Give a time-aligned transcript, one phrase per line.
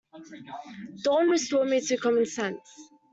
[1.03, 2.89] Dawn restored me to common sense.